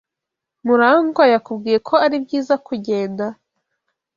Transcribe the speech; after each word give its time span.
Murangwa 0.65 1.23
yakubwiye 1.33 1.77
ko 1.87 1.93
ari 2.05 2.15
byiza 2.25 2.55
kugenda? 2.67 3.25